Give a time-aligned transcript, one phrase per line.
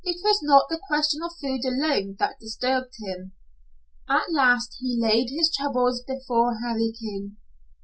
[0.03, 3.33] It was not the question of food alone that disturbed him.
[4.09, 7.37] At last he laid his troubles before Harry King.